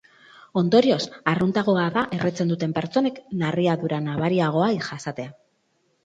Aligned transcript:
Ondorioz, 0.59 1.03
arruntagoa 1.31 1.83
da 1.97 2.05
erretzen 2.17 2.53
duten 2.53 2.73
pertsonek 2.77 3.19
narriadura 3.41 3.99
nabariagoa 4.07 4.71
jasatea. 4.87 5.29